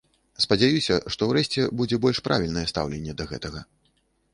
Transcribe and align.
Спадзяюся, 0.45 0.95
што 1.15 1.29
ўрэшце 1.33 1.67
будзе 1.83 2.03
больш 2.07 2.25
правільнае 2.29 2.67
стаўленне 2.77 3.13
да 3.23 3.33
гэтага. 3.35 3.69